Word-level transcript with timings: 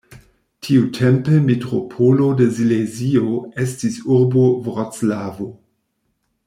Tiutempe 0.67 1.35
metropolo 1.49 2.31
de 2.39 2.47
Silezio 2.61 3.37
estis 3.67 4.01
urbo 4.17 4.47
Vroclavo. 4.69 5.53